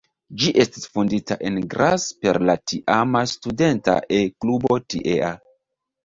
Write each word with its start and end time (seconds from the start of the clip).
Ĝi 0.43 0.51
estis 0.61 0.87
fondita 0.93 1.35
en 1.49 1.57
Graz 1.73 2.05
per 2.23 2.39
la 2.49 2.55
tiama 2.71 3.21
studenta 3.33 3.95
E-klubo 4.21 4.79
tiea. 4.95 5.29